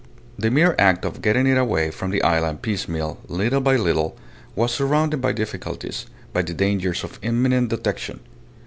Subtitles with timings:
[0.35, 4.17] The mere act of getting it away from the island piecemeal, little by little,
[4.55, 8.21] was surrounded by difficulties, by the dangers of imminent detection.